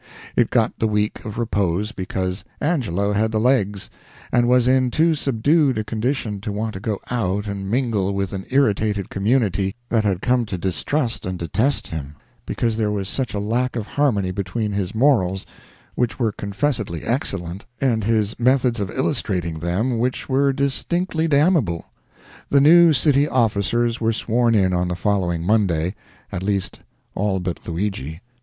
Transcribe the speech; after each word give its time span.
It 0.35 0.49
got 0.49 0.73
the 0.79 0.87
week 0.87 1.23
of 1.25 1.37
repose 1.37 1.91
because 1.91 2.43
Angelo 2.59 3.13
had 3.13 3.31
the 3.31 3.39
legs, 3.39 3.91
and 4.31 4.47
was 4.47 4.67
in 4.67 4.89
too 4.89 5.13
subdued 5.13 5.77
a 5.77 5.83
condition 5.83 6.41
to 6.41 6.51
want 6.51 6.73
to 6.73 6.79
go 6.79 6.99
out 7.11 7.45
and 7.45 7.69
mingle 7.69 8.11
with 8.11 8.33
an 8.33 8.47
irritated 8.49 9.11
community 9.11 9.75
that 9.89 10.03
had 10.03 10.23
come 10.23 10.47
to 10.47 10.57
distrust 10.57 11.23
and 11.23 11.37
detest 11.37 11.89
him 11.89 12.15
because 12.47 12.77
there 12.77 12.89
was 12.89 13.07
such 13.07 13.35
a 13.35 13.39
lack 13.39 13.75
of 13.75 13.85
harmony 13.85 14.31
between 14.31 14.71
his 14.71 14.95
morals, 14.95 15.45
which 15.93 16.17
were 16.17 16.31
confessedly 16.31 17.03
excellent, 17.03 17.67
and 17.79 18.03
his 18.03 18.39
methods 18.39 18.79
of 18.79 18.89
illustrating 18.89 19.59
them, 19.59 19.99
which 19.99 20.27
were 20.27 20.51
distinctly 20.51 21.27
damnable. 21.27 21.85
The 22.49 22.59
new 22.59 22.91
city 22.91 23.27
officers 23.27 24.01
were 24.01 24.13
sworn 24.13 24.55
in 24.55 24.73
on 24.73 24.87
the 24.87 24.95
following 24.95 25.43
Monday 25.43 25.93
at 26.31 26.41
least 26.41 26.79
all 27.13 27.39
but 27.39 27.67
Luigi. 27.67 28.21